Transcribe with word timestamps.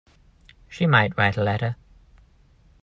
She 0.67 0.87
might 0.87 1.15
write 1.15 1.37
a 1.37 1.43
letter. 1.43 1.75